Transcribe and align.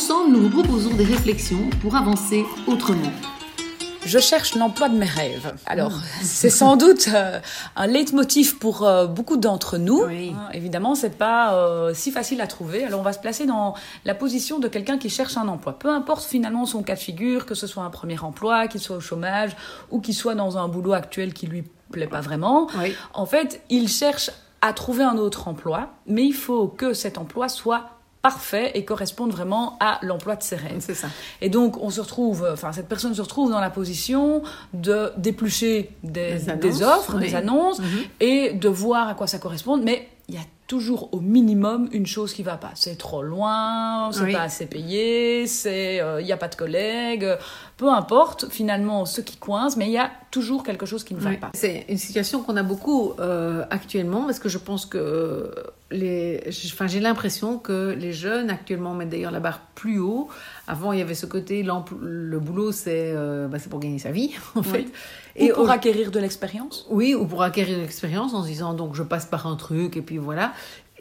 Ensemble, 0.00 0.30
nous 0.30 0.48
vous 0.48 0.62
proposons 0.62 0.94
des 0.94 1.04
réflexions 1.04 1.68
pour 1.82 1.94
avancer 1.94 2.46
autrement. 2.66 3.12
Je 4.06 4.18
cherche 4.18 4.54
l'emploi 4.54 4.88
de 4.88 4.96
mes 4.96 5.04
rêves. 5.04 5.54
Alors, 5.66 5.92
c'est 6.22 6.48
sans 6.48 6.78
doute 6.78 7.08
euh, 7.12 7.38
un 7.76 7.86
leitmotiv 7.86 8.56
pour 8.56 8.84
euh, 8.86 9.04
beaucoup 9.04 9.36
d'entre 9.36 9.76
nous. 9.76 10.04
Oui. 10.06 10.32
Hein, 10.34 10.48
évidemment, 10.54 10.94
c'est 10.94 11.18
pas 11.18 11.52
euh, 11.52 11.92
si 11.92 12.12
facile 12.12 12.40
à 12.40 12.46
trouver. 12.46 12.82
Alors, 12.82 13.00
on 13.00 13.02
va 13.02 13.12
se 13.12 13.18
placer 13.18 13.44
dans 13.44 13.74
la 14.06 14.14
position 14.14 14.58
de 14.58 14.68
quelqu'un 14.68 14.96
qui 14.96 15.10
cherche 15.10 15.36
un 15.36 15.48
emploi. 15.48 15.78
Peu 15.78 15.90
importe 15.90 16.24
finalement 16.24 16.64
son 16.64 16.82
cas 16.82 16.94
de 16.94 17.00
figure, 17.00 17.44
que 17.44 17.54
ce 17.54 17.66
soit 17.66 17.82
un 17.82 17.90
premier 17.90 18.18
emploi, 18.20 18.68
qu'il 18.68 18.80
soit 18.80 18.96
au 18.96 19.00
chômage 19.00 19.50
ou 19.90 20.00
qu'il 20.00 20.14
soit 20.14 20.34
dans 20.34 20.56
un 20.56 20.66
boulot 20.66 20.94
actuel 20.94 21.34
qui 21.34 21.46
lui 21.46 21.62
plaît 21.92 22.06
pas 22.06 22.22
vraiment. 22.22 22.68
Oui. 22.78 22.94
En 23.12 23.26
fait, 23.26 23.60
il 23.68 23.86
cherche 23.86 24.30
à 24.62 24.72
trouver 24.72 25.04
un 25.04 25.18
autre 25.18 25.46
emploi, 25.46 25.90
mais 26.06 26.24
il 26.24 26.32
faut 26.32 26.68
que 26.68 26.94
cet 26.94 27.18
emploi 27.18 27.50
soit 27.50 27.99
parfait 28.22 28.72
et 28.74 28.84
corresponde 28.84 29.30
vraiment 29.32 29.76
à 29.80 29.98
l'emploi 30.02 30.36
de 30.36 30.42
ses 30.42 30.56
rêves. 30.56 30.76
C'est 30.80 30.94
ça. 30.94 31.08
Et 31.40 31.48
donc, 31.48 31.76
on 31.82 31.88
se 31.90 32.00
retrouve, 32.00 32.46
enfin, 32.52 32.72
cette 32.72 32.88
personne 32.88 33.14
se 33.14 33.22
retrouve 33.22 33.50
dans 33.50 33.60
la 33.60 33.70
position 33.70 34.42
de 34.74 35.10
d'éplucher 35.16 35.90
des, 36.02 36.32
Des 36.34 36.48
annonces, 36.50 36.60
des 36.78 36.82
offres, 36.82 37.14
oui. 37.16 37.20
des 37.28 37.34
annonces, 37.34 37.78
Mhm. 37.78 37.86
et 38.20 38.52
de 38.52 38.68
voir 38.68 39.08
à 39.08 39.14
quoi 39.14 39.26
ça 39.26 39.38
correspond. 39.38 39.78
Mais 39.78 40.08
il 40.28 40.34
y 40.34 40.38
a 40.38 40.42
toujours 40.66 41.08
au 41.12 41.18
minimum 41.20 41.88
une 41.90 42.06
chose 42.06 42.32
qui 42.32 42.44
va 42.44 42.56
pas. 42.56 42.70
C'est 42.74 42.96
trop 42.96 43.22
loin, 43.22 44.10
c'est 44.12 44.20
Oui. 44.22 44.32
pas 44.34 44.42
assez 44.42 44.66
payé, 44.66 45.46
c'est 45.48 46.00
euh, 46.00 46.20
il 46.20 46.26
y 46.28 46.32
a 46.32 46.36
pas 46.36 46.46
de 46.46 46.54
collègues, 46.54 47.24
euh, 47.24 47.36
peu 47.76 47.88
importe 47.90 48.48
finalement 48.50 49.04
ce 49.06 49.20
qui 49.22 49.36
coince, 49.38 49.76
mais 49.76 49.86
il 49.86 49.92
y 49.92 49.98
a 49.98 50.10
toujours 50.30 50.62
quelque 50.62 50.86
chose 50.86 51.02
qui 51.02 51.14
ne 51.14 51.20
va 51.20 51.30
Oui. 51.30 51.36
pas. 51.38 51.50
C'est 51.54 51.86
une 51.88 51.98
situation 51.98 52.42
qu'on 52.42 52.56
a 52.56 52.62
beaucoup 52.62 53.14
euh, 53.18 53.64
actuellement 53.70 54.26
parce 54.26 54.38
que 54.38 54.48
je 54.48 54.58
pense 54.58 54.86
que 54.86 54.98
euh, 54.98 55.50
les, 55.90 56.40
enfin, 56.66 56.86
j'ai 56.86 57.00
l'impression 57.00 57.58
que 57.58 57.90
les 57.98 58.12
jeunes 58.12 58.48
actuellement 58.50 58.94
mettent 58.94 59.08
d'ailleurs 59.08 59.32
la 59.32 59.40
barre 59.40 59.60
plus 59.74 59.98
haut. 59.98 60.28
Avant, 60.66 60.92
il 60.92 60.98
y 60.98 61.02
avait 61.02 61.14
ce 61.14 61.26
côté, 61.26 61.64
le 61.64 62.38
boulot, 62.38 62.70
c'est 62.72 63.12
euh, 63.14 63.48
bah, 63.48 63.58
pour 63.68 63.80
gagner 63.80 63.98
sa 63.98 64.10
vie, 64.12 64.30
en 64.54 64.62
fait. 64.62 64.86
Et 65.36 65.48
pour 65.48 65.64
au- 65.64 65.68
acquérir 65.70 66.10
de 66.10 66.20
l'expérience. 66.20 66.86
Oui, 66.90 67.14
ou 67.14 67.26
pour 67.26 67.42
acquérir 67.42 67.76
de 67.76 67.82
l'expérience 67.82 68.34
en 68.34 68.42
se 68.42 68.48
disant 68.48 68.74
donc 68.74 68.94
je 68.94 69.02
passe 69.02 69.26
par 69.26 69.46
un 69.46 69.56
truc 69.56 69.96
et 69.96 70.02
puis 70.02 70.18
voilà. 70.18 70.52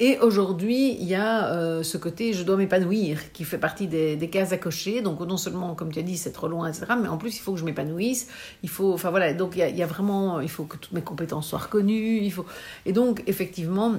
Et 0.01 0.17
aujourd'hui, 0.19 0.93
il 0.97 1.07
y 1.07 1.13
a 1.15 1.51
euh, 1.53 1.83
ce 1.83 1.97
côté 1.97 2.31
je 2.31 2.43
dois 2.43 2.55
m'épanouir 2.55 3.33
qui 3.33 3.43
fait 3.43 3.57
partie 3.57 3.85
des, 3.87 4.15
des 4.15 4.29
cases 4.29 4.53
à 4.53 4.57
cocher. 4.57 5.01
Donc 5.01 5.19
non 5.19 5.35
seulement, 5.35 5.75
comme 5.75 5.91
tu 5.91 5.99
as 5.99 6.03
dit, 6.03 6.15
c'est 6.15 6.31
trop 6.31 6.47
loin, 6.47 6.67
etc. 6.69 6.85
Mais 7.01 7.09
en 7.09 7.17
plus, 7.17 7.35
il 7.35 7.41
faut 7.41 7.51
que 7.51 7.59
je 7.59 7.65
m'épanouisse. 7.65 8.29
Il 8.63 8.69
faut, 8.69 8.93
enfin 8.93 9.09
voilà. 9.09 9.33
Donc 9.33 9.55
il 9.55 9.59
y, 9.59 9.61
a, 9.63 9.67
il 9.67 9.75
y 9.77 9.83
a 9.83 9.87
vraiment, 9.87 10.39
il 10.39 10.49
faut 10.49 10.63
que 10.63 10.77
toutes 10.77 10.93
mes 10.93 11.01
compétences 11.01 11.47
soient 11.47 11.59
reconnues. 11.59 12.19
Il 12.21 12.31
faut. 12.31 12.45
Et 12.85 12.93
donc 12.93 13.23
effectivement. 13.27 13.95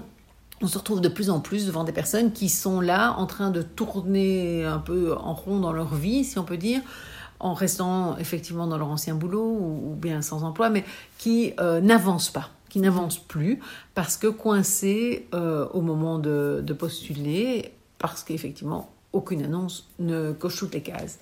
On 0.63 0.67
se 0.67 0.77
retrouve 0.77 1.01
de 1.01 1.09
plus 1.09 1.31
en 1.31 1.41
plus 1.41 1.67
devant 1.67 1.85
des 1.85 1.93
personnes 1.93 2.33
qui 2.33 2.51
sont 2.51 2.81
là 2.81 3.15
en 3.17 3.27
train 3.27 3.51
de 3.51 3.63
tourner 3.63 4.65
un 4.65 4.79
peu 4.79 5.15
en 5.15 5.33
rond 5.33 5.59
dans 5.59 5.73
leur 5.73 5.95
vie, 5.95 6.23
si 6.23 6.39
on 6.39 6.45
peut 6.45 6.59
dire, 6.59 6.83
en 7.39 7.55
restant 7.55 8.19
effectivement 8.19 8.67
dans 8.67 8.77
leur 8.77 8.89
ancien 8.89 9.15
boulot 9.15 9.43
ou, 9.43 9.97
bien 9.97 10.21
sans 10.21 10.45
emploi, 10.45 10.69
mais 10.69 10.85
qui 11.17 11.55
euh, 11.61 11.81
n'avancent 11.81 12.31
pas, 12.31 12.51
qui 12.69 12.79
n'avancent 12.79 13.19
plus 13.19 13.59
parce 13.95 14.19
que 14.19 14.27
coincés 14.27 15.29
euh, 15.33 15.67
au 15.73 15.81
moment 15.81 16.19
de, 16.19 16.63
de 16.63 16.73
postuler, 16.75 17.73
parce 17.99 18.23
qu'effectivement 18.23 18.91
aucune 19.13 19.43
annonce 19.43 19.89
ne 19.99 20.33
coche 20.33 20.59
toutes 20.59 20.75
les 20.75 20.83
cases. 20.83 21.19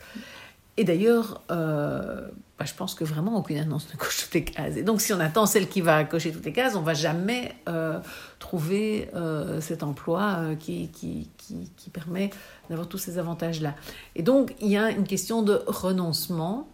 Et 0.79 0.85
d'ailleurs, 0.85 1.43
euh, 1.51 2.29
bah, 2.57 2.65
je 2.65 2.73
pense 2.73 2.95
que 2.95 3.03
vraiment 3.03 3.37
aucune 3.37 3.59
annonce 3.59 3.93
ne 3.93 3.99
coche 3.99 4.23
toutes 4.23 4.35
les 4.35 4.45
cases. 4.45 4.77
Et 4.77 4.85
donc, 4.85 5.01
si 5.01 5.13
on 5.13 5.19
attend 5.19 5.45
celle 5.45 5.69
qui 5.69 5.81
va 5.81 6.05
cocher 6.05 6.31
toutes 6.31 6.45
les 6.45 6.53
cases, 6.53 6.77
on 6.77 6.83
va 6.83 6.95
jamais 6.95 7.53
euh, 7.69 7.99
trouver 8.39 9.11
euh, 9.17 9.61
cet 9.61 9.83
emploi 9.83 10.55
qui, 10.61 10.89
qui, 10.91 11.31
qui, 11.37 11.73
qui 11.77 11.91
permet 11.91 12.31
d'avoir 12.71 12.89
tous 12.89 12.99
ces 12.99 13.19
avantages-là. 13.19 13.75
Et 14.15 14.23
donc, 14.23 14.55
il 14.61 14.69
y 14.69 14.77
a 14.77 14.93
une 14.93 15.03
question 15.03 15.43
de 15.43 15.61
renoncement 15.67 16.69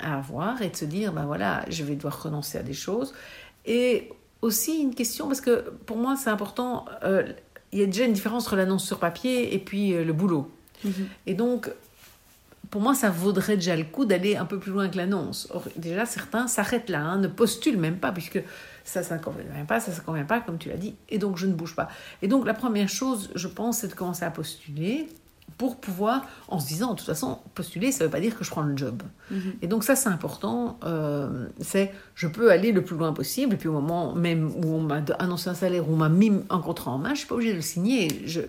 à 0.00 0.18
avoir 0.18 0.60
et 0.60 0.68
de 0.68 0.76
se 0.76 0.84
dire, 0.84 1.12
ben 1.12 1.24
voilà, 1.24 1.64
je 1.68 1.84
vais 1.84 1.94
devoir 1.94 2.20
renoncer 2.24 2.58
à 2.58 2.64
des 2.64 2.74
choses. 2.74 3.14
Et 3.66 4.10
aussi 4.42 4.82
une 4.82 4.96
question, 4.96 5.28
parce 5.28 5.40
que 5.40 5.70
pour 5.86 5.96
moi, 5.96 6.16
c'est 6.16 6.30
important, 6.30 6.86
il 7.72 7.78
y 7.78 7.82
a 7.84 7.86
déjà 7.86 8.04
une 8.04 8.12
différence 8.12 8.46
entre 8.46 8.56
l'annonce 8.56 8.84
sur 8.84 8.98
papier 8.98 9.54
et 9.54 9.58
puis 9.60 9.92
le 9.92 10.12
boulot. 10.12 10.50
Et 11.26 11.34
donc, 11.34 11.70
pour 12.70 12.80
moi, 12.80 12.94
ça 12.94 13.10
vaudrait 13.10 13.56
déjà 13.56 13.76
le 13.76 13.84
coup 13.84 14.04
d'aller 14.04 14.36
un 14.36 14.44
peu 14.44 14.58
plus 14.58 14.72
loin 14.72 14.88
que 14.88 14.96
l'annonce. 14.96 15.52
Déjà, 15.76 16.06
certains 16.06 16.46
s'arrêtent 16.46 16.90
là, 16.90 17.00
hein, 17.00 17.18
ne 17.18 17.28
postulent 17.28 17.78
même 17.78 17.98
pas, 17.98 18.12
puisque 18.12 18.42
ça, 18.84 19.02
ça 19.02 19.16
ne 19.16 19.22
convient 19.22 19.64
pas, 19.66 19.80
ça 19.80 19.92
ne 19.92 20.04
convient 20.04 20.24
pas, 20.24 20.40
comme 20.40 20.58
tu 20.58 20.68
l'as 20.68 20.76
dit, 20.76 20.94
et 21.08 21.18
donc 21.18 21.36
je 21.36 21.46
ne 21.46 21.54
bouge 21.54 21.74
pas. 21.74 21.88
Et 22.22 22.28
donc, 22.28 22.46
la 22.46 22.54
première 22.54 22.88
chose, 22.88 23.30
je 23.34 23.48
pense, 23.48 23.78
c'est 23.78 23.88
de 23.88 23.94
commencer 23.94 24.24
à 24.24 24.30
postuler 24.30 25.08
pour 25.58 25.76
pouvoir, 25.76 26.22
en 26.48 26.58
se 26.58 26.66
disant, 26.66 26.92
de 26.92 26.98
toute 26.98 27.06
façon, 27.06 27.38
postuler, 27.54 27.92
ça 27.92 28.04
ne 28.04 28.08
veut 28.08 28.12
pas 28.12 28.20
dire 28.20 28.36
que 28.36 28.44
je 28.44 28.50
prends 28.50 28.62
le 28.62 28.76
job. 28.76 29.02
Et 29.62 29.66
donc, 29.66 29.84
ça, 29.84 29.96
c'est 29.96 30.08
important. 30.08 30.78
euh, 30.84 31.46
c'est, 31.60 31.92
je 32.14 32.26
peux 32.26 32.50
aller 32.50 32.72
le 32.72 32.82
plus 32.82 32.96
loin 32.96 33.12
possible, 33.12 33.54
et 33.54 33.56
puis 33.56 33.68
au 33.68 33.72
moment 33.72 34.14
même 34.14 34.50
où 34.56 34.74
on 34.74 34.80
m'a 34.80 35.00
annoncé 35.18 35.48
un 35.50 35.54
salaire, 35.54 35.88
où 35.88 35.92
on 35.92 35.96
m'a 35.96 36.08
mis 36.08 36.32
un 36.50 36.58
contrat 36.58 36.90
en 36.90 36.98
main, 36.98 37.08
je 37.08 37.12
ne 37.12 37.18
suis 37.18 37.26
pas 37.26 37.34
obligée 37.34 37.52
de 37.52 37.56
le 37.56 37.62
signer. 37.62 38.08
Je, 38.26 38.40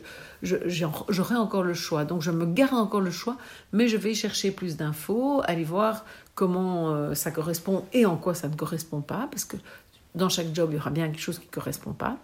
j'aurai 0.41 1.35
encore 1.35 1.63
le 1.63 1.73
choix. 1.73 2.05
Donc 2.05 2.21
je 2.21 2.31
me 2.31 2.45
garde 2.45 2.75
encore 2.75 3.01
le 3.01 3.11
choix, 3.11 3.37
mais 3.71 3.87
je 3.87 3.97
vais 3.97 4.13
chercher 4.13 4.51
plus 4.51 4.77
d'infos, 4.77 5.41
aller 5.45 5.63
voir 5.63 6.05
comment 6.35 6.91
euh, 6.91 7.13
ça 7.15 7.31
correspond 7.31 7.85
et 7.93 8.05
en 8.05 8.17
quoi 8.17 8.33
ça 8.35 8.47
ne 8.47 8.55
correspond 8.55 9.01
pas, 9.01 9.27
parce 9.31 9.45
que 9.45 9.57
dans 10.13 10.29
chaque 10.29 10.53
job, 10.53 10.69
il 10.71 10.75
y 10.75 10.79
aura 10.79 10.91
bien 10.91 11.07
quelque 11.07 11.21
chose 11.21 11.39
qui 11.39 11.47
ne 11.47 11.51
correspond 11.51 11.93
pas. 11.93 12.17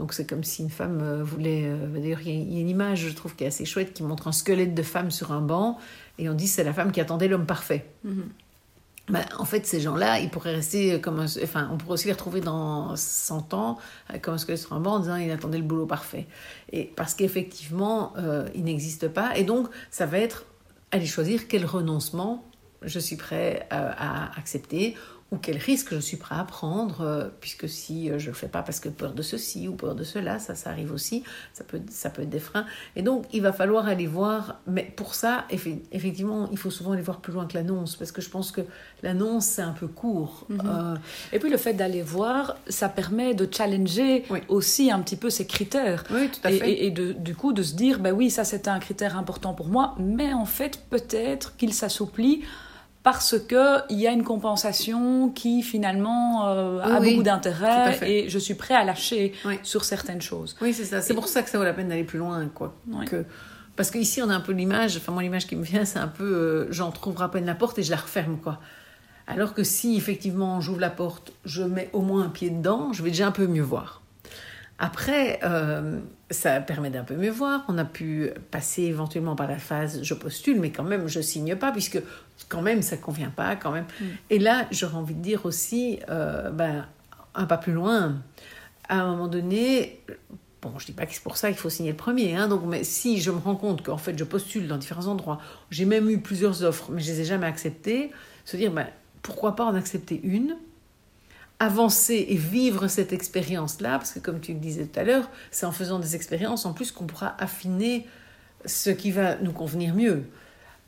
Donc 0.00 0.14
c'est 0.14 0.26
comme 0.26 0.42
si 0.44 0.62
une 0.62 0.70
femme 0.70 1.00
euh, 1.02 1.22
voulait... 1.22 1.64
euh, 1.66 1.86
D'ailleurs, 1.88 2.20
il 2.22 2.28
y 2.28 2.30
a- 2.30 2.42
il 2.42 2.54
y 2.54 2.56
a 2.56 2.60
une 2.62 2.70
image, 2.70 3.06
je 3.08 3.14
trouve, 3.14 3.36
qui 3.36 3.44
est 3.44 3.48
assez 3.48 3.66
chouette, 3.66 3.92
qui 3.92 4.02
montre 4.02 4.26
un 4.28 4.32
squelette 4.32 4.74
de 4.74 4.82
femme 4.82 5.10
sur 5.10 5.30
un 5.30 5.42
banc, 5.42 5.76
et 6.18 6.28
on 6.30 6.34
dit 6.34 6.48
c'est 6.48 6.64
la 6.64 6.72
femme 6.72 6.90
qui 6.90 7.00
attendait 7.02 7.28
l'homme 7.28 7.44
parfait. 7.46 7.84
Ben, 9.08 9.24
en 9.38 9.44
fait, 9.44 9.66
ces 9.66 9.80
gens-là, 9.80 10.20
ils 10.20 10.30
pourraient 10.30 10.54
rester 10.54 11.00
comme 11.00 11.18
un... 11.18 11.26
Enfin, 11.42 11.68
on 11.72 11.76
pourrait 11.76 11.94
aussi 11.94 12.06
les 12.06 12.12
retrouver 12.12 12.40
dans 12.40 12.94
100 12.94 13.54
ans 13.54 13.76
euh, 14.14 14.18
comme 14.20 14.34
un 14.34 14.38
squelette 14.38 14.60
sur 14.60 14.72
un 14.72 14.78
banc 14.80 14.94
en 14.94 14.98
disant 15.00 15.16
il 15.16 15.30
attendait 15.32 15.58
le 15.58 15.64
boulot 15.64 15.86
parfait. 15.86 16.26
Et 16.72 16.84
parce 16.84 17.14
qu'effectivement, 17.14 18.12
euh, 18.18 18.48
il 18.54 18.62
n'existe 18.64 19.08
pas. 19.08 19.36
Et 19.36 19.42
donc, 19.44 19.68
ça 19.90 20.06
va 20.06 20.18
être 20.18 20.44
aller 20.92 21.06
choisir 21.06 21.46
quel 21.48 21.66
renoncement 21.66 22.44
je 22.82 22.98
suis 23.00 23.16
prêt 23.16 23.66
euh, 23.72 23.90
à 23.98 24.30
accepter 24.38 24.96
ou 25.32 25.36
quel 25.36 25.56
risque 25.58 25.94
je 25.94 26.00
suis 26.00 26.16
prêt 26.16 26.34
à 26.34 26.42
prendre, 26.44 27.02
euh, 27.02 27.28
puisque 27.40 27.68
si 27.68 28.10
euh, 28.10 28.18
je 28.18 28.26
ne 28.26 28.30
le 28.30 28.36
fais 28.36 28.48
pas 28.48 28.62
parce 28.62 28.80
que 28.80 28.88
peur 28.88 29.12
de 29.12 29.22
ceci 29.22 29.68
ou 29.68 29.74
peur 29.74 29.94
de 29.94 30.02
cela, 30.02 30.38
ça, 30.40 30.56
ça 30.56 30.70
arrive 30.70 30.92
aussi, 30.92 31.22
ça 31.52 31.62
peut, 31.62 31.80
ça 31.88 32.10
peut 32.10 32.22
être 32.22 32.30
des 32.30 32.40
freins. 32.40 32.66
Et 32.96 33.02
donc, 33.02 33.26
il 33.32 33.40
va 33.40 33.52
falloir 33.52 33.86
aller 33.86 34.08
voir, 34.08 34.56
mais 34.66 34.92
pour 34.96 35.14
ça, 35.14 35.44
effe- 35.50 35.78
effectivement, 35.92 36.48
il 36.50 36.58
faut 36.58 36.70
souvent 36.70 36.92
aller 36.92 37.02
voir 37.02 37.20
plus 37.20 37.32
loin 37.32 37.46
que 37.46 37.54
l'annonce, 37.54 37.94
parce 37.94 38.10
que 38.10 38.20
je 38.20 38.28
pense 38.28 38.50
que 38.50 38.62
l'annonce, 39.04 39.44
c'est 39.46 39.62
un 39.62 39.72
peu 39.72 39.86
court. 39.86 40.46
Euh, 40.50 40.96
Et 41.32 41.38
puis 41.38 41.48
le 41.48 41.56
fait 41.58 41.74
d'aller 41.74 42.02
voir, 42.02 42.56
ça 42.68 42.88
permet 42.88 43.34
de 43.34 43.48
challenger 43.52 44.24
Oui. 44.30 44.40
aussi 44.48 44.90
un 44.90 44.98
petit 45.00 45.16
peu 45.16 45.30
ces 45.30 45.46
critères. 45.46 46.02
oui, 46.10 46.28
tout 46.28 46.40
à 46.42 46.50
fait. 46.50 46.68
et- 46.70 46.86
et 46.86 46.90
de, 46.90 47.12
du 47.12 47.36
coup 47.36 47.52
de 47.52 47.62
se 47.62 47.74
dire, 47.74 48.00
ben 48.00 48.12
oui, 48.12 48.30
ça 48.30 48.42
c'était 48.44 48.70
un 48.70 48.80
critère 48.80 49.16
important 49.16 49.54
pour 49.54 49.68
moi, 49.68 49.94
mais 49.98 50.32
en 50.32 50.44
fait 50.44 50.80
peut-être 50.90 51.56
qu'il 51.56 51.72
s'assouplit 51.72 52.42
parce 53.02 53.38
que 53.38 53.78
il 53.90 53.98
y 53.98 54.06
a 54.06 54.12
une 54.12 54.24
compensation 54.24 55.30
qui 55.30 55.62
finalement 55.62 56.48
euh, 56.48 56.80
a 56.80 57.00
Oui, 57.00 57.12
beaucoup 57.12 57.22
d'intérêt 57.22 57.98
et 58.02 58.28
je 58.28 58.38
suis 58.38 58.54
prêt 58.54 58.74
à 58.74 58.84
lâcher 58.84 59.32
Oui. 59.44 59.58
sur 59.62 59.84
certaines 59.84 60.20
choses. 60.20 60.56
Oui, 60.60 60.74
c'est 60.74 60.84
ça. 60.84 61.00
C'est 61.00 61.14
pour 61.14 61.28
ça 61.28 61.42
que 61.42 61.50
ça 61.50 61.58
vaut 61.58 61.64
la 61.64 61.72
peine 61.72 61.88
d'aller 61.88 62.04
plus 62.04 62.18
loin, 62.18 62.46
quoi. 62.54 62.74
Oui. 62.88 63.06
Que... 63.06 63.24
Parce 63.76 63.90
qu'ici, 63.90 64.20
on 64.20 64.28
a 64.28 64.34
un 64.34 64.40
peu 64.40 64.52
l'image, 64.52 64.98
enfin, 64.98 65.12
moi, 65.12 65.22
l'image 65.22 65.46
qui 65.46 65.56
me 65.56 65.62
vient, 65.64 65.86
c'est 65.86 65.98
un 65.98 66.08
peu, 66.08 66.24
euh, 66.24 66.66
j'en 66.72 66.90
trouverai 66.90 67.24
à 67.24 67.28
peine 67.28 67.46
la 67.46 67.54
porte 67.54 67.78
et 67.78 67.82
je 67.82 67.90
la 67.90 67.96
referme, 67.96 68.36
quoi. 68.36 68.58
Alors 69.26 69.54
que 69.54 69.62
si, 69.62 69.96
effectivement, 69.96 70.60
j'ouvre 70.60 70.80
la 70.80 70.90
porte, 70.90 71.32
je 71.44 71.62
mets 71.62 71.88
au 71.92 72.00
moins 72.00 72.24
un 72.24 72.28
pied 72.28 72.50
dedans, 72.50 72.92
je 72.92 73.02
vais 73.02 73.10
déjà 73.10 73.28
un 73.28 73.30
peu 73.32 73.46
mieux 73.46 73.62
voir. 73.62 73.99
Après, 74.82 75.38
euh, 75.44 76.00
ça 76.30 76.60
permet 76.60 76.88
d'un 76.88 77.04
peu 77.04 77.14
mieux 77.14 77.30
voir. 77.30 77.64
On 77.68 77.76
a 77.76 77.84
pu 77.84 78.30
passer 78.50 78.84
éventuellement 78.84 79.36
par 79.36 79.46
la 79.46 79.58
phase 79.58 80.02
je 80.02 80.14
postule, 80.14 80.58
mais 80.58 80.70
quand 80.70 80.82
même 80.82 81.06
je 81.06 81.20
signe 81.20 81.54
pas 81.54 81.70
puisque 81.70 82.02
quand 82.48 82.62
même 82.62 82.80
ça 82.80 82.96
convient 82.96 83.30
pas 83.30 83.56
quand 83.56 83.70
même. 83.70 83.84
Et 84.30 84.38
là, 84.38 84.66
j'aurais 84.70 84.96
envie 84.96 85.14
de 85.14 85.22
dire 85.22 85.44
aussi, 85.44 86.00
euh, 86.08 86.50
ben, 86.50 86.86
un 87.34 87.44
pas 87.44 87.58
plus 87.58 87.74
loin. 87.74 88.22
À 88.88 89.02
un 89.02 89.10
moment 89.10 89.28
donné, 89.28 90.02
Bon, 90.62 90.78
je 90.78 90.84
dis 90.84 90.92
pas 90.92 91.06
que 91.06 91.14
c'est 91.14 91.22
pour 91.22 91.38
ça 91.38 91.48
qu'il 91.48 91.56
faut 91.56 91.70
signer 91.70 91.92
le 91.92 91.96
premier, 91.96 92.36
hein, 92.36 92.46
donc, 92.46 92.62
mais 92.66 92.84
si 92.84 93.18
je 93.18 93.30
me 93.30 93.38
rends 93.38 93.56
compte 93.56 93.82
qu'en 93.82 93.96
fait 93.96 94.18
je 94.18 94.24
postule 94.24 94.68
dans 94.68 94.76
différents 94.76 95.06
endroits, 95.06 95.40
j'ai 95.70 95.86
même 95.86 96.10
eu 96.10 96.20
plusieurs 96.20 96.62
offres, 96.64 96.90
mais 96.90 97.00
je 97.00 97.10
les 97.12 97.20
ai 97.22 97.24
jamais 97.24 97.46
acceptées, 97.46 98.10
se 98.44 98.58
dire, 98.58 98.70
ben, 98.70 98.86
pourquoi 99.22 99.56
pas 99.56 99.64
en 99.64 99.74
accepter 99.74 100.20
une, 100.22 100.56
avancer 101.60 102.26
et 102.28 102.36
vivre 102.36 102.88
cette 102.88 103.12
expérience-là, 103.12 103.98
parce 103.98 104.12
que 104.12 104.18
comme 104.18 104.40
tu 104.40 104.54
le 104.54 104.58
disais 104.58 104.86
tout 104.86 104.98
à 104.98 105.04
l'heure, 105.04 105.30
c'est 105.50 105.66
en 105.66 105.72
faisant 105.72 105.98
des 105.98 106.16
expériences 106.16 106.66
en 106.66 106.72
plus 106.72 106.90
qu'on 106.90 107.06
pourra 107.06 107.36
affiner 107.38 108.06
ce 108.64 108.90
qui 108.90 109.10
va 109.10 109.36
nous 109.36 109.52
convenir 109.52 109.94
mieux. 109.94 110.24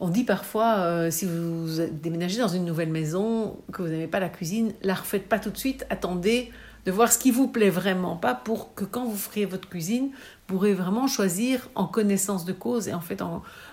On 0.00 0.08
dit 0.08 0.24
parfois, 0.24 0.78
euh, 0.78 1.10
si 1.10 1.26
vous 1.26 1.68
déménagez 1.92 2.40
dans 2.40 2.48
une 2.48 2.64
nouvelle 2.64 2.90
maison, 2.90 3.58
que 3.70 3.82
vous 3.82 3.88
n'aimez 3.88 4.08
pas 4.08 4.18
la 4.18 4.30
cuisine, 4.30 4.72
la 4.82 4.94
refaites 4.94 5.28
pas 5.28 5.38
tout 5.38 5.50
de 5.50 5.58
suite, 5.58 5.86
attendez 5.90 6.50
de 6.84 6.92
voir 6.92 7.12
ce 7.12 7.18
qui 7.18 7.30
vous 7.30 7.48
plaît 7.48 7.70
vraiment 7.70 8.16
pas 8.16 8.34
pour 8.34 8.74
que 8.74 8.84
quand 8.84 9.04
vous 9.04 9.16
ferez 9.16 9.44
votre 9.44 9.68
cuisine, 9.68 10.10
vous 10.12 10.56
pourrez 10.56 10.74
vraiment 10.74 11.06
choisir 11.06 11.68
en 11.74 11.86
connaissance 11.86 12.44
de 12.44 12.52
cause 12.52 12.88
et 12.88 12.94
en 12.94 13.00
fait, 13.00 13.22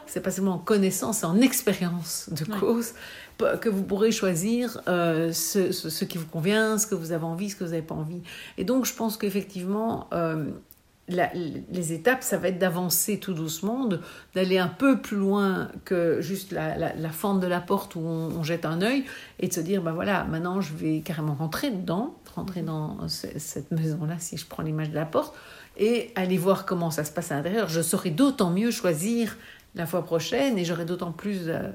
c'est 0.06 0.22
pas 0.22 0.32
seulement 0.32 0.56
en 0.56 0.60
connaissance, 0.60 1.20
c'est 1.20 1.26
en 1.26 1.42
expérience 1.42 2.30
de 2.32 2.46
cause 2.60 2.94
que 3.62 3.70
vous 3.70 3.84
pourrez 3.84 4.12
choisir 4.12 4.82
euh, 4.88 5.32
ce, 5.32 5.72
ce, 5.72 6.06
qui 6.06 6.18
vous 6.18 6.28
convient, 6.28 6.78
ce 6.78 6.88
que 6.88 6.96
vous 6.96 7.12
avez 7.12 7.24
envie, 7.24 7.50
ce 7.50 7.56
que 7.56 7.64
vous 7.64 7.72
n'avez 7.72 7.82
pas 7.82 7.96
envie. 7.96 8.22
Et 8.58 8.64
donc, 8.64 8.86
je 8.86 8.94
pense 8.94 9.18
qu'effectivement, 9.18 10.08
euh, 10.14 10.46
les 11.10 11.94
étapes, 11.94 12.24
ça 12.24 12.38
va 12.38 12.50
être 12.50 12.60
d'avancer 12.60 13.20
tout 13.20 13.34
doucement, 13.34 13.90
d'aller 14.36 14.58
un 14.58 14.68
peu 14.68 15.02
plus 15.02 15.18
loin 15.18 15.70
que 15.86 16.22
juste 16.22 16.52
la, 16.52 16.78
la, 16.78 17.10
fente 17.10 17.40
de 17.40 17.48
la 17.48 17.62
porte 17.62 17.96
où 17.96 18.00
on, 18.00 18.44
jette 18.44 18.66
un 18.66 18.82
œil 18.82 19.06
et 19.40 19.48
de 19.48 19.54
se 19.54 19.60
dire, 19.60 19.82
ben 19.82 19.92
voilà, 19.92 20.24
maintenant 20.26 20.62
je 20.62 20.74
vais 20.74 21.00
carrément 21.00 21.34
rentrer 21.34 21.72
dedans, 21.72 22.16
rentrer 22.36 22.62
dans 22.62 23.08
cette 23.08 23.72
maison-là, 23.72 24.16
si 24.20 24.38
je 24.38 24.46
prends 24.46 24.64
l'image 24.64 24.90
de 24.90 24.96
la 24.96 25.06
porte, 25.06 25.36
et 25.78 26.12
aller 26.16 26.38
voir 26.38 26.66
comment 26.66 26.92
ça 26.92 27.04
se 27.04 27.12
passe 27.12 27.32
à 27.32 27.36
l'intérieur. 27.36 27.70
Je 27.70 27.82
saurai 27.82 28.12
d'autant 28.12 28.50
mieux 28.50 28.72
choisir 28.72 29.38
la 29.76 29.86
fois 29.86 30.04
prochaine 30.04 30.58
et 30.58 30.66
j'aurai 30.66 30.86
d'autant 30.86 31.12
plus 31.12 31.48
euh, 31.48 31.70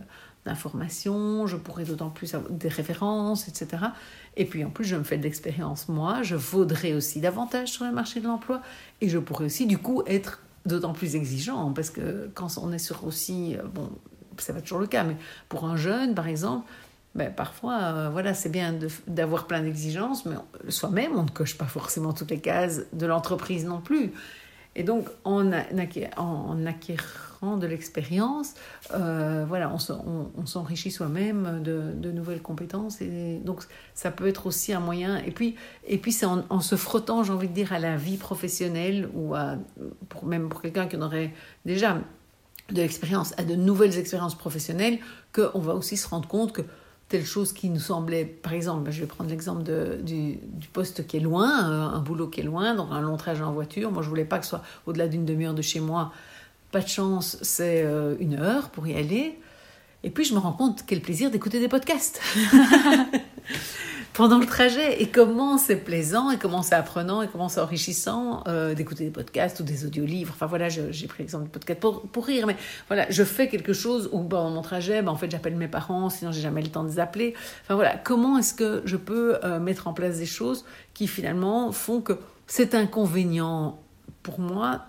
d'informations, 0.45 1.47
je 1.47 1.57
pourrai 1.57 1.85
d'autant 1.85 2.11
plus 2.11 2.35
avoir 2.35 2.53
des 2.53 2.69
références, 2.69 3.49
etc. 3.49 3.85
Et 4.37 4.45
puis 4.45 4.65
en 4.65 4.71
plus, 4.71 4.85
je 4.85 4.97
me 4.97 5.05
fais 5.05 5.17
de 5.17 5.23
l'expérience 5.23 5.89
moi, 5.89 6.23
je 6.23 6.37
vaudrai 6.37 6.95
aussi 6.95 7.21
davantage 7.21 7.69
sur 7.69 7.85
le 7.85 7.93
marché 7.93 8.21
de 8.21 8.27
l'emploi 8.27 8.61
et 9.01 9.09
je 9.09 9.19
pourrai 9.19 9.47
aussi 9.47 9.67
du 9.67 9.79
coup 9.79 10.03
être 10.07 10.43
d'autant 10.67 10.93
plus 10.93 11.17
exigeant 11.17 11.73
parce 11.73 11.91
que 11.91 12.31
quand 12.35 12.59
on 12.59 12.73
est 12.73 12.79
sur 12.79 13.05
aussi, 13.07 13.57
euh, 13.57 13.63
bon, 13.63 13.91
ça 14.39 14.53
va 14.53 14.61
toujours 14.61 14.81
le 14.81 14.87
cas, 14.87 15.05
mais 15.05 15.17
pour 15.49 15.65
un 15.65 15.77
jeune 15.77 16.15
par 16.15 16.29
exemple, 16.29 16.69
ben, 17.15 17.33
parfois, 17.33 17.81
euh, 17.81 18.09
voilà, 18.11 18.35
c'est 18.35 18.49
bien 18.49 18.77
d'avoir 19.07 19.47
plein 19.47 19.63
d'exigences, 19.63 20.27
mais 20.27 20.37
soi-même, 20.69 21.13
on 21.17 21.23
ne 21.23 21.31
coche 21.31 21.57
pas 21.57 21.67
forcément 21.67 22.13
toutes 22.13 22.31
les 22.31 22.41
cases 22.41 22.83
de 22.93 23.07
l'entreprise 23.07 23.65
non 23.65 23.81
plus. 23.81 24.13
Et 24.77 24.83
donc, 24.83 25.09
en, 25.23 25.53
en 25.53 26.67
acquérant 26.67 27.57
de 27.57 27.67
l'expérience, 27.67 28.55
euh, 28.93 29.45
voilà, 29.47 29.73
on, 29.73 30.47
s'enrichit 30.47 30.91
soi-même 30.91 31.63
de, 31.63 32.11
nouvelles 32.11 32.43
compétences. 32.43 33.01
Et 33.01 33.39
donc, 33.45 33.63
ça 33.95 34.11
peut 34.11 34.27
être 34.27 34.47
aussi 34.47 34.73
un 34.73 34.81
moyen. 34.81 35.19
Et 35.19 35.31
puis, 35.31 35.55
et 35.87 35.99
puis 35.99 36.11
c'est 36.11 36.27
en, 36.27 36.61
se 36.61 36.75
frottant, 36.75 37.23
j'ai 37.23 37.33
envie 37.33 37.49
de 37.49 37.55
dire, 37.55 37.73
à 37.73 37.79
la 37.79 37.97
vie 37.97 38.17
professionnelle 38.17 39.09
ou 39.15 39.35
même 40.25 40.49
pour 40.49 40.63
quelqu'un 40.63 40.87
qui 40.87 40.97
en 40.97 41.03
aurait 41.03 41.33
déjà 41.65 41.99
de 42.71 42.77
l'expérience, 42.77 43.35
à 43.39 43.45
de 43.45 43.55
nouvelles 43.55 43.99
expériences 43.99 44.35
professionnelles, 44.35 44.99
qu'on 45.33 45.61
va 45.61 45.75
aussi 45.75 45.97
se 45.97 46.09
rendre 46.09 46.27
compte 46.27 46.53
que 46.53 46.63
telle 47.15 47.25
chose 47.25 47.53
qui 47.53 47.71
nous 47.71 47.79
semblait, 47.79 48.25
par 48.25 48.55
exemple, 48.55 48.91
je 48.91 48.99
vais 48.99 49.07
prendre 49.07 49.31
l'exemple 49.31 49.63
du, 49.63 50.33
du, 50.43 50.67
poste 50.67 51.07
qui 51.07 51.19
est 51.19 51.21
loin, 51.21 51.71
euh, 51.71 51.97
un 51.97 52.01
boulot 52.01 52.27
qui 52.27 52.41
est 52.41 52.43
loin, 52.43 52.75
donc 52.75 52.89
un 52.91 53.01
long 53.03 53.17
trajet 53.17 53.45
en 53.45 53.53
voiture. 53.53 53.93
Moi, 53.93 54.03
je 54.03 54.09
voulais 54.09 54.25
pas 54.25 54.41
que 54.41 54.45
ce 54.45 54.51
soit 54.51 54.65
au-delà 54.87 55.07
d'une 55.07 55.25
demi-heure 55.25 55.55
de 55.55 55.63
chez 55.63 55.79
moi. 55.79 56.13
Pas 56.73 56.81
de 56.81 56.89
chance, 56.89 57.39
c'est 57.41 57.85
euh, 57.85 58.17
une 58.19 58.35
heure 58.35 58.71
pour 58.71 58.89
y 58.89 58.97
aller. 58.97 59.39
Et 60.03 60.11
puis, 60.11 60.25
je 60.25 60.35
me 60.35 60.41
rends 60.41 60.55
compte 60.55 60.83
quel 60.89 61.01
plaisir 61.01 61.31
d'écouter 61.31 61.61
des 61.61 61.69
podcasts. 61.69 62.21
pendant 64.15 64.39
le 64.39 64.47
trajet 64.47 65.03
et 65.03 65.09
comment 65.09 65.59
c'est 65.59 65.77
plaisant 65.77 66.31
et 66.31 66.39
comment 66.39 66.63
c'est 66.63 66.77
apprenant 66.77 67.21
et 67.21 67.29
comment 67.29 67.49
c'est 67.49 67.61
enrichissant 67.61 68.45
euh, 68.47 68.73
d'écouter 68.73 69.05
des 69.05 69.11
podcasts 69.11 69.59
ou 69.61 69.65
des 69.65 69.85
audiolivres. 69.85 70.33
Enfin 70.33 70.47
voilà, 70.47 70.69
j'ai 70.69 71.07
pris 71.09 71.25
l'exemple 71.25 71.45
du 71.45 71.51
podcast 71.51 71.81
pour, 71.81 72.03
pour, 72.03 72.25
rire, 72.25 72.47
mais 72.47 72.57
voilà, 72.89 73.07
je 73.11 73.25
fais 73.25 73.49
quelque 73.49 73.73
chose 73.73 74.09
où 74.13 74.23
pendant 74.23 74.51
mon 74.51 74.63
trajet, 74.63 75.03
ben, 75.03 75.11
en 75.11 75.17
fait 75.17 75.31
j'appelle 75.31 75.57
mes 75.57 75.69
parents, 75.69 76.09
sinon 76.11 76.31
j'ai 76.31 76.41
jamais 76.41 76.63
le 76.63 76.69
temps 76.69 76.85
de 76.85 76.89
les 76.89 77.01
appeler. 77.01 77.35
Enfin 77.65 77.75
voilà, 77.75 77.97
comment 77.97 78.39
est-ce 78.39 78.55
que 78.55 78.83
je 78.85 78.97
peux 78.97 79.37
euh, 79.45 79.59
mettre 79.59 79.89
en 79.89 79.93
place 79.93 80.19
des 80.19 80.27
choses 80.27 80.65
qui 80.95 81.09
finalement 81.09 81.73
font 81.73 82.01
que 82.01 82.19
cet 82.47 82.75
inconvénient 82.77 83.79
pour 84.23 84.39
moi, 84.39 84.83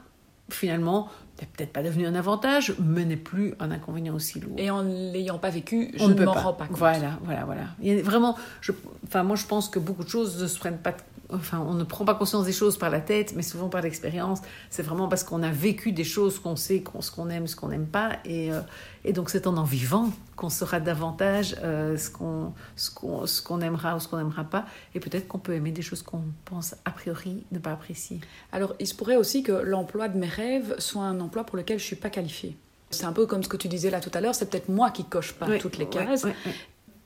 finalement, 0.49 1.09
n'est 1.41 1.47
peut-être 1.47 1.73
pas 1.73 1.83
devenu 1.83 2.05
un 2.07 2.15
avantage, 2.15 2.73
mais 2.79 3.05
n'est 3.05 3.17
plus 3.17 3.53
un 3.59 3.71
inconvénient 3.71 4.15
aussi 4.15 4.39
lourd. 4.39 4.55
Et 4.57 4.69
en 4.69 4.81
l'ayant 4.83 5.37
pas 5.37 5.49
vécu, 5.49 5.93
je 5.97 6.05
ne 6.05 6.25
m'en 6.25 6.31
rends 6.31 6.53
pas 6.53 6.67
compte. 6.67 6.77
Voilà, 6.77 7.19
voilà, 7.23 7.45
voilà. 7.45 7.63
Il 7.81 7.93
y 7.93 7.99
a 7.99 8.01
vraiment, 8.01 8.35
je, 8.61 8.71
enfin, 9.05 9.23
moi 9.23 9.35
je 9.35 9.45
pense 9.45 9.69
que 9.69 9.79
beaucoup 9.79 10.03
de 10.03 10.09
choses 10.09 10.41
ne 10.41 10.47
se 10.47 10.57
prennent 10.59 10.77
pas 10.77 10.95
enfin, 11.31 11.59
on 11.67 11.73
ne 11.73 11.83
prend 11.83 12.05
pas 12.05 12.15
conscience 12.15 12.45
des 12.45 12.51
choses 12.51 12.77
par 12.77 12.89
la 12.89 13.01
tête, 13.01 13.33
mais 13.35 13.41
souvent 13.41 13.69
par 13.69 13.81
l'expérience. 13.81 14.39
C'est 14.69 14.83
vraiment 14.83 15.07
parce 15.07 15.23
qu'on 15.23 15.43
a 15.43 15.51
vécu 15.51 15.91
des 15.91 16.03
choses 16.03 16.39
qu'on 16.39 16.55
sait 16.55 16.83
ce 16.99 17.11
qu'on 17.11 17.29
aime, 17.29 17.47
ce 17.47 17.55
qu'on 17.55 17.69
n'aime 17.69 17.87
pas. 17.87 18.17
Et, 18.25 18.51
euh, 18.51 18.61
et 19.03 19.13
donc, 19.13 19.29
c'est 19.29 19.47
en 19.47 19.57
en 19.57 19.63
vivant 19.63 20.11
qu'on 20.35 20.49
saura 20.49 20.79
davantage 20.79 21.55
euh, 21.63 21.97
ce 21.97 22.09
qu'on 22.09 22.53
ce 22.75 23.41
qu'on 23.41 23.61
aimera 23.61 23.95
ou 23.95 23.99
ce 23.99 24.07
qu'on 24.07 24.17
n'aimera 24.17 24.43
pas. 24.43 24.65
Et 24.93 24.99
peut-être 24.99 25.27
qu'on 25.27 25.39
peut 25.39 25.53
aimer 25.53 25.71
des 25.71 25.81
choses 25.81 26.01
qu'on 26.01 26.23
pense 26.45 26.75
a 26.85 26.91
priori 26.91 27.45
ne 27.51 27.59
pas 27.59 27.71
apprécier. 27.71 28.19
Alors, 28.51 28.75
il 28.79 28.87
se 28.87 28.95
pourrait 28.95 29.17
aussi 29.17 29.43
que 29.43 29.51
l'emploi 29.51 30.07
de 30.07 30.17
mes 30.17 30.29
rêves 30.29 30.75
soit 30.79 31.03
un 31.03 31.19
emploi 31.19 31.43
pour 31.43 31.57
lequel 31.57 31.79
je 31.79 31.83
ne 31.83 31.87
suis 31.87 31.95
pas 31.95 32.09
qualifiée. 32.09 32.57
C'est 32.91 33.05
un 33.05 33.13
peu 33.13 33.25
comme 33.25 33.43
ce 33.43 33.49
que 33.49 33.57
tu 33.57 33.67
disais 33.67 33.89
là 33.89 33.99
tout 33.99 34.11
à 34.13 34.21
l'heure, 34.21 34.35
c'est 34.35 34.49
peut-être 34.49 34.69
moi 34.69 34.91
qui 34.91 35.03
coche 35.03 35.33
pas 35.33 35.57
toutes 35.57 35.77
les 35.77 35.87
cases. 35.87 36.25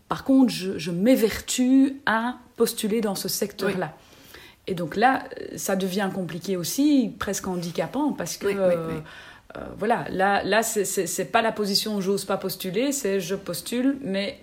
Par 0.07 0.23
contre, 0.23 0.51
je, 0.51 0.77
je 0.77 0.91
m'évertue 0.91 2.01
à 2.05 2.37
postuler 2.57 2.99
dans 2.99 3.15
ce 3.15 3.27
secteur-là. 3.27 3.93
Et 4.69 4.75
donc 4.75 4.95
là, 4.95 5.23
ça 5.55 5.75
devient 5.75 6.11
compliqué 6.13 6.55
aussi, 6.55 7.11
presque 7.17 7.47
handicapant, 7.47 8.13
parce 8.13 8.37
que 8.37 8.45
euh, 8.45 8.99
euh, 9.57 9.59
voilà, 9.79 10.05
là, 10.11 10.43
là 10.43 10.61
c'est 10.61 11.31
pas 11.31 11.41
la 11.41 11.51
position 11.51 11.95
où 11.95 12.01
j'ose 12.01 12.23
pas 12.23 12.37
postuler, 12.37 12.91
c'est 12.91 13.19
je 13.19 13.33
postule, 13.33 13.97
mais 14.01 14.39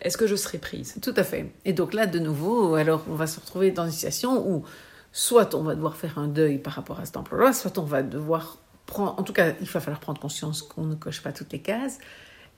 est-ce 0.00 0.18
que 0.18 0.26
je 0.26 0.34
serai 0.34 0.58
prise? 0.58 0.96
Tout 1.00 1.14
à 1.16 1.22
fait. 1.22 1.52
Et 1.64 1.72
donc 1.72 1.94
là, 1.94 2.06
de 2.06 2.18
nouveau, 2.18 2.74
alors 2.74 3.04
on 3.08 3.14
va 3.14 3.28
se 3.28 3.38
retrouver 3.38 3.70
dans 3.70 3.84
une 3.84 3.92
situation 3.92 4.44
où 4.44 4.64
soit 5.12 5.54
on 5.54 5.62
va 5.62 5.76
devoir 5.76 5.96
faire 5.96 6.18
un 6.18 6.26
deuil 6.26 6.58
par 6.58 6.72
rapport 6.72 6.98
à 6.98 7.04
cet 7.04 7.16
emploi-là, 7.16 7.52
soit 7.52 7.78
on 7.78 7.84
va 7.84 8.02
devoir 8.02 8.58
prendre, 8.86 9.14
en 9.20 9.22
tout 9.22 9.32
cas, 9.32 9.52
il 9.60 9.68
va 9.68 9.78
falloir 9.78 10.00
prendre 10.00 10.20
conscience 10.20 10.62
qu'on 10.62 10.82
ne 10.82 10.96
coche 10.96 11.22
pas 11.22 11.30
toutes 11.30 11.52
les 11.52 11.62
cases 11.62 12.00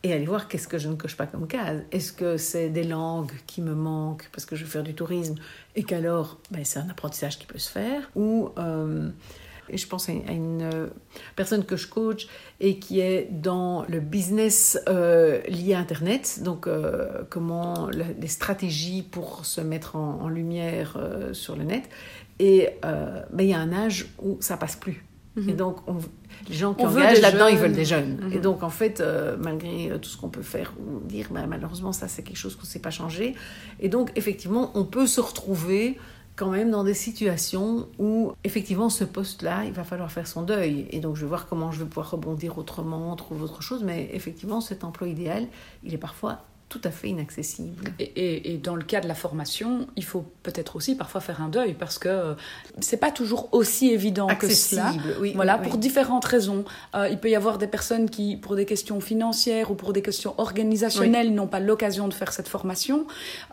et 0.02 0.12
aller 0.12 0.24
voir 0.24 0.48
qu'est-ce 0.48 0.68
que 0.68 0.78
je 0.78 0.88
ne 0.88 0.94
coche 0.94 1.16
pas 1.16 1.26
comme 1.26 1.46
case. 1.46 1.82
Est-ce 1.92 2.12
que 2.12 2.36
c'est 2.36 2.70
des 2.70 2.84
langues 2.84 3.32
qui 3.46 3.60
me 3.60 3.74
manquent 3.74 4.28
parce 4.32 4.46
que 4.46 4.56
je 4.56 4.64
veux 4.64 4.70
faire 4.70 4.82
du 4.82 4.94
tourisme 4.94 5.34
et 5.76 5.82
qu'alors 5.82 6.38
ben, 6.50 6.64
c'est 6.64 6.78
un 6.78 6.88
apprentissage 6.88 7.38
qui 7.38 7.46
peut 7.46 7.58
se 7.58 7.70
faire 7.70 8.10
Ou 8.16 8.50
euh, 8.58 9.10
je 9.72 9.86
pense 9.86 10.08
à 10.08 10.12
une 10.12 10.62
euh, 10.62 10.86
personne 11.36 11.64
que 11.64 11.76
je 11.76 11.86
coach 11.86 12.28
et 12.60 12.78
qui 12.78 13.00
est 13.00 13.28
dans 13.30 13.84
le 13.88 14.00
business 14.00 14.80
euh, 14.88 15.42
lié 15.42 15.74
à 15.74 15.78
Internet, 15.80 16.40
donc 16.42 16.66
comment 17.28 17.88
les 17.88 18.28
stratégies 18.28 19.02
pour 19.02 19.44
se 19.44 19.60
mettre 19.60 19.96
en, 19.96 20.28
lumière 20.28 20.98
sur 21.32 21.56
le 21.56 21.64
net. 21.64 21.88
Et 22.38 22.70
ben, 22.82 23.26
il 23.40 23.46
y 23.46 23.54
a 23.54 23.58
un 23.58 23.72
âge 23.72 24.06
où 24.22 24.38
ça 24.40 24.56
passe 24.56 24.76
plus. 24.76 25.04
Et 25.48 25.52
mhm. 25.52 25.56
donc, 25.56 25.76
on, 25.86 25.96
les 26.48 26.54
gens 26.54 26.74
qui 26.74 26.84
engagent 26.84 27.20
là-dedans, 27.20 27.46
ils 27.48 27.58
veulent 27.58 27.72
des 27.72 27.84
jeunes. 27.84 28.18
Et 28.32 28.36
mhm. 28.36 28.42
donc, 28.42 28.62
en 28.62 28.70
fait, 28.70 29.00
euh, 29.00 29.36
malgré 29.38 29.90
euh, 29.90 29.98
tout 29.98 30.08
ce 30.08 30.16
qu'on 30.16 30.28
peut 30.28 30.42
faire 30.42 30.72
ou 30.78 31.06
dire, 31.06 31.28
bah, 31.30 31.46
malheureusement, 31.48 31.92
ça, 31.92 32.08
c'est 32.08 32.22
quelque 32.22 32.38
chose 32.38 32.56
qu'on 32.56 32.62
ne 32.62 32.66
sait 32.66 32.78
pas 32.78 32.90
changer. 32.90 33.34
Et 33.78 33.88
donc, 33.88 34.10
effectivement, 34.16 34.70
on 34.74 34.84
peut 34.84 35.06
se 35.06 35.20
retrouver 35.20 35.98
quand 36.36 36.48
même 36.48 36.70
dans 36.70 36.84
des 36.84 36.94
situations 36.94 37.86
où, 37.98 38.32
effectivement, 38.44 38.88
ce 38.88 39.04
poste-là, 39.04 39.64
il 39.66 39.72
va 39.72 39.84
falloir 39.84 40.10
faire 40.10 40.26
son 40.26 40.42
deuil. 40.42 40.86
Et 40.90 41.00
donc, 41.00 41.16
je 41.16 41.22
vais 41.22 41.28
voir 41.28 41.46
comment 41.46 41.70
je 41.70 41.80
vais 41.80 41.84
pouvoir 41.84 42.10
rebondir 42.10 42.56
autrement, 42.56 43.14
trouver 43.16 43.42
autre 43.42 43.62
chose. 43.62 43.82
Mais 43.84 44.08
effectivement, 44.12 44.60
cet 44.60 44.84
emploi 44.84 45.08
idéal, 45.08 45.46
il 45.84 45.92
est 45.92 45.98
parfois 45.98 46.44
tout 46.70 46.80
à 46.84 46.92
fait 46.92 47.08
inaccessible. 47.08 47.92
Et, 47.98 48.54
et, 48.54 48.56
dans 48.56 48.76
le 48.76 48.84
cas 48.84 49.00
de 49.00 49.08
la 49.08 49.16
formation, 49.16 49.88
il 49.96 50.04
faut 50.04 50.24
peut-être 50.44 50.76
aussi 50.76 50.94
parfois 50.94 51.20
faire 51.20 51.42
un 51.42 51.48
deuil 51.48 51.74
parce 51.74 51.98
que 51.98 52.08
euh, 52.08 52.34
c'est 52.80 52.96
pas 52.96 53.10
toujours 53.10 53.48
aussi 53.50 53.90
évident 53.90 54.28
que 54.28 54.48
cela. 54.48 54.92
Oui, 55.20 55.32
voilà, 55.34 55.58
pour 55.58 55.78
différentes 55.78 56.24
raisons. 56.24 56.64
Euh, 56.94 57.08
il 57.10 57.18
peut 57.18 57.28
y 57.28 57.34
avoir 57.34 57.58
des 57.58 57.66
personnes 57.66 58.08
qui, 58.08 58.36
pour 58.36 58.54
des 58.54 58.66
questions 58.66 59.00
financières 59.00 59.72
ou 59.72 59.74
pour 59.74 59.92
des 59.92 60.00
questions 60.00 60.34
organisationnelles, 60.38 61.34
n'ont 61.34 61.48
pas 61.48 61.58
l'occasion 61.58 62.06
de 62.06 62.14
faire 62.14 62.32
cette 62.32 62.46
formation. 62.46 63.04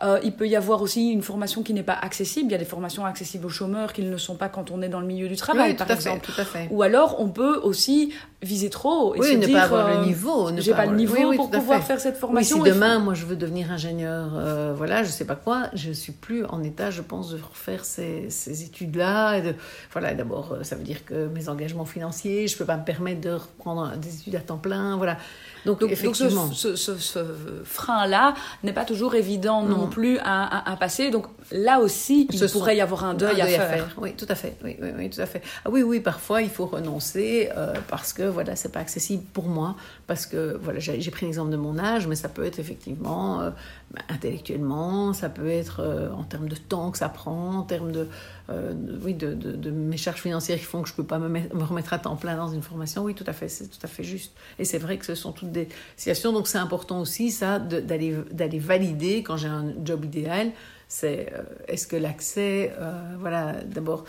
Euh, 0.04 0.20
il 0.22 0.32
peut 0.32 0.46
y 0.46 0.54
avoir 0.54 0.80
aussi 0.80 1.10
une 1.10 1.22
formation 1.22 1.64
qui 1.64 1.74
n'est 1.74 1.82
pas 1.82 1.98
accessible. 2.00 2.50
Il 2.50 2.52
y 2.52 2.54
a 2.54 2.58
des 2.58 2.64
formations 2.64 3.04
accessibles 3.04 3.46
aux 3.46 3.50
chômeurs 3.50 3.92
qui 3.94 4.02
ne 4.02 4.10
le 4.10 4.18
sont 4.18 4.36
pas 4.36 4.48
quand 4.48 4.70
on 4.70 4.80
est 4.80 4.88
dans 4.88 5.00
le 5.00 5.06
milieu 5.08 5.26
du 5.26 5.36
travail, 5.36 5.74
par 5.74 5.90
exemple. 5.90 6.20
tout 6.24 6.40
à 6.40 6.44
fait. 6.44 6.68
Ou 6.70 6.82
alors, 6.82 7.16
on 7.18 7.30
peut 7.30 7.58
aussi 7.64 8.12
viser 8.40 8.70
trop 8.70 9.16
et 9.16 9.18
oui, 9.18 9.26
se 9.26 9.32
ne 9.32 9.44
dire, 9.44 9.58
pas 9.58 9.64
avoir 9.64 9.98
le 9.98 10.06
niveau. 10.06 10.50
J'ai 10.58 10.72
pas, 10.72 10.86
le 10.86 10.94
niveau 10.94 11.32
pour 11.34 11.50
pouvoir 11.50 11.82
faire 11.82 11.98
cette 11.98 12.16
formation. 12.16 12.64
si 12.64 12.70
demain, 12.70 13.07
moi 13.08 13.14
je 13.14 13.24
veux 13.24 13.36
devenir 13.36 13.72
ingénieur, 13.72 14.32
euh, 14.34 14.74
voilà, 14.76 15.02
je 15.02 15.08
sais 15.08 15.24
pas 15.24 15.34
quoi, 15.34 15.70
je 15.72 15.90
suis 15.92 16.12
plus 16.12 16.44
en 16.44 16.62
état, 16.62 16.90
je 16.90 17.00
pense, 17.00 17.30
de 17.30 17.38
refaire 17.40 17.86
ces, 17.86 18.28
ces 18.28 18.64
études-là. 18.64 19.40
Voilà, 19.92 20.12
d'abord, 20.12 20.52
euh, 20.52 20.62
ça 20.62 20.76
veut 20.76 20.84
dire 20.84 21.06
que 21.06 21.26
mes 21.28 21.48
engagements 21.48 21.86
financiers, 21.86 22.48
je 22.48 22.58
peux 22.58 22.66
pas 22.66 22.76
me 22.76 22.84
permettre 22.84 23.22
de 23.22 23.30
reprendre 23.30 23.96
des 23.96 24.14
études 24.14 24.36
à 24.36 24.40
temps 24.40 24.58
plein, 24.58 24.98
voilà. 24.98 25.16
Donc, 25.64 25.82
effectivement. 25.82 26.50
ce, 26.52 27.24
frein-là 27.64 28.34
n'est 28.62 28.72
pas 28.72 28.84
toujours 28.84 29.14
évident 29.14 29.62
non, 29.62 29.86
plus 29.86 30.18
à, 30.22 30.76
passer. 30.78 31.10
Donc 31.10 31.26
là 31.50 31.80
aussi, 31.80 32.28
il 32.30 32.50
pourrait 32.50 32.76
y 32.76 32.80
avoir 32.80 33.04
un 33.04 33.14
deuil, 33.14 33.40
à, 33.40 33.46
faire. 33.46 33.94
Oui, 33.98 34.14
tout 34.14 34.26
à 34.28 34.34
fait. 34.34 34.56
Oui, 34.64 34.76
oui, 34.80 35.10
tout 35.10 35.20
à 35.20 35.26
fait. 35.26 35.42
Ah, 35.64 35.70
oui, 35.70 35.82
oui, 35.82 36.00
parfois 36.00 36.42
il 36.42 36.50
faut 36.50 36.66
renoncer 36.66 37.50
euh, 37.56 37.74
parce 37.88 38.12
que 38.12 38.22
voilà, 38.22 38.56
c'est 38.56 38.72
pas 38.72 38.80
accessible 38.80 39.24
pour 39.32 39.48
moi. 39.48 39.76
Parce 40.06 40.26
que 40.26 40.58
voilà, 40.62 40.78
j'ai 40.78 41.10
pris 41.10 41.26
l'exemple 41.26 41.50
de 41.50 41.56
mon 41.56 41.78
âge, 41.78 42.06
mais 42.06 42.16
ça 42.16 42.28
peut 42.28 42.44
être 42.44 42.58
effectivement 42.58 42.97
euh, 43.06 43.50
bah, 43.90 44.02
intellectuellement, 44.08 45.12
ça 45.12 45.28
peut 45.28 45.48
être 45.48 45.80
euh, 45.80 46.10
en 46.12 46.24
termes 46.24 46.48
de 46.48 46.56
temps 46.56 46.90
que 46.90 46.98
ça 46.98 47.08
prend, 47.08 47.56
en 47.56 47.62
termes 47.62 47.92
de, 47.92 48.08
oui, 49.02 49.14
de, 49.14 49.70
mes 49.70 49.96
charges 49.96 50.20
financières 50.20 50.58
qui 50.58 50.64
font 50.64 50.82
que 50.82 50.88
je 50.88 50.94
peux 50.94 51.04
pas 51.04 51.18
me, 51.18 51.28
me, 51.28 51.64
remettre 51.64 51.92
à 51.92 51.98
temps 51.98 52.16
plein 52.16 52.36
dans 52.36 52.48
une 52.48 52.62
formation. 52.62 53.04
Oui, 53.04 53.14
tout 53.14 53.24
à 53.26 53.32
fait, 53.32 53.48
c'est 53.48 53.68
tout 53.68 53.84
à 53.84 53.88
fait 53.88 54.04
juste. 54.04 54.32
Et 54.58 54.64
c'est 54.64 54.78
vrai 54.78 54.96
que 54.96 55.06
ce 55.06 55.14
sont 55.14 55.32
toutes 55.32 55.52
des 55.52 55.68
situations, 55.96 56.32
donc 56.32 56.48
c'est 56.48 56.58
important 56.58 57.00
aussi 57.00 57.30
ça 57.30 57.58
d'aller 57.58 58.58
valider 58.58 59.22
quand 59.22 59.36
j'ai 59.36 59.48
un 59.48 59.72
job 59.84 60.04
idéal 60.04 60.52
c'est 60.88 61.32
euh, 61.34 61.42
est-ce 61.68 61.86
que 61.86 61.96
l'accès, 61.96 62.72
euh, 62.78 63.16
voilà, 63.20 63.52
d'abord 63.64 64.04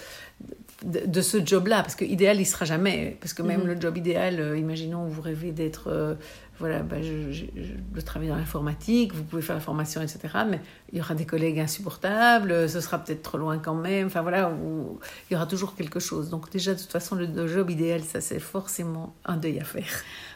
de, 0.86 1.22
ce 1.22 1.46
job-là, 1.46 1.82
parce 1.82 1.96
que 1.96 2.06
idéal 2.06 2.40
il 2.40 2.46
sera 2.46 2.66
jamais, 2.66 3.18
parce 3.20 3.34
que 3.34 3.42
même 3.42 3.62
mhm. 3.62 3.68
le 3.68 3.82
job 3.82 3.98
idéal, 3.98 4.40
euh, 4.40 4.58
imaginons 4.58 5.06
vous 5.06 5.22
rêvez 5.22 5.52
d'être 5.52 6.18
voilà, 6.60 6.80
ben 6.80 7.02
je, 7.02 7.32
je, 7.32 8.02
travaille 8.02 8.28
dans 8.28 8.36
l'informatique, 8.36 9.14
vous 9.14 9.24
pouvez 9.24 9.42
faire 9.42 9.56
la 9.56 9.62
formation, 9.62 10.02
etc. 10.02 10.20
Mais 10.48 10.60
il 10.92 10.98
y 10.98 11.02
aura 11.02 11.16
des 11.16 11.26
collègues 11.26 11.60
insupportables, 11.60 12.68
ce 12.68 12.82
sera 12.82 13.00
peut-être 13.00 13.24
trop 13.24 13.38
loin 13.38 13.60
quand 13.60 13.76
même. 13.76 14.08
Enfin 14.08 14.22
voilà, 14.22 14.52
il 15.30 15.34
y 15.34 15.36
aura 15.38 15.46
toujours 15.46 15.76
quelque 15.76 16.02
chose. 16.02 16.30
Donc 16.30 16.52
déjà, 16.52 16.74
de 16.74 16.80
toute 16.80 16.92
façon, 16.92 17.16
le 17.16 17.48
job 17.48 17.70
idéal, 17.70 18.02
ça 18.02 18.20
c'est 18.20 18.40
forcément 18.40 19.16
un 19.24 19.38
deuil 19.38 19.60
à 19.60 19.64
faire. 19.64 19.86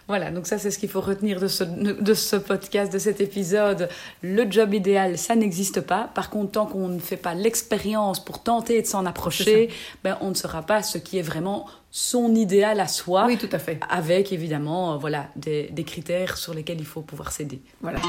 Voilà, 0.08 0.32
donc 0.32 0.48
ça 0.48 0.58
c'est 0.58 0.70
ce 0.70 0.78
qu'il 0.78 0.90
faut 0.90 1.02
retenir 1.02 1.40
de 1.40 1.48
ce, 1.48 1.64
de 1.64 2.14
ce 2.14 2.36
podcast, 2.36 2.92
de 2.92 3.00
cet 3.00 3.22
épisode. 3.22 3.88
Le 4.22 4.50
job 4.50 4.74
idéal, 4.74 5.18
ça 5.18 5.36
n'existe 5.36 5.82
pas. 5.82 6.10
Par 6.14 6.30
contre, 6.30 6.52
tant 6.52 6.66
qu'on 6.66 6.90
ne 6.90 7.00
fait 7.00 7.18
pas 7.18 7.34
l'expérience 7.34 8.24
pour 8.24 8.44
tenter 8.44 8.82
de 8.82 8.88
s'en 8.88 9.06
approcher, 9.06 9.70
ben, 10.04 10.18
on 10.22 10.30
ne 10.30 10.36
saura 10.36 10.64
pas 10.64 10.84
ce 10.84 10.98
qui 10.98 11.18
est 11.18 11.24
vraiment 11.24 11.68
son 11.90 12.36
idéal 12.36 12.80
à 12.80 12.88
soi. 12.88 13.26
Oui, 13.28 13.38
tout 13.38 13.50
à 13.52 13.60
fait. 13.60 13.80
Avec 13.90 14.34
évidemment 14.34 14.98
voilà, 14.98 15.28
des, 15.36 15.70
des 15.72 15.84
critères 15.84 16.38
sur 16.38 16.54
lesquels 16.54 16.80
il 16.80 16.86
faut 16.86 17.02
pouvoir 17.02 17.32
s'aider. 17.32 17.62
Voilà. 17.82 18.00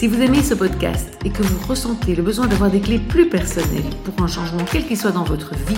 Si 0.00 0.08
vous 0.08 0.20
aimez 0.22 0.42
ce 0.42 0.54
podcast 0.54 1.18
et 1.26 1.30
que 1.30 1.42
vous 1.42 1.58
ressentez 1.68 2.14
le 2.14 2.22
besoin 2.22 2.46
d'avoir 2.46 2.70
des 2.70 2.80
clés 2.80 2.98
plus 2.98 3.28
personnelles 3.28 3.90
pour 4.02 4.24
un 4.24 4.28
changement 4.28 4.64
quel 4.64 4.86
qu'il 4.86 4.96
soit 4.96 5.10
dans 5.10 5.24
votre 5.24 5.54
vie, 5.54 5.76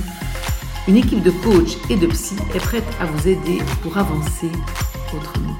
Une 0.89 0.97
équipe 0.97 1.23
de 1.23 1.31
coachs 1.31 1.77
et 1.89 1.95
de 1.95 2.07
psy 2.07 2.35
est 2.53 2.59
prête 2.59 2.83
à 2.99 3.05
vous 3.05 3.29
aider 3.29 3.59
pour 3.81 3.97
avancer 3.97 4.51
autrement. 5.15 5.55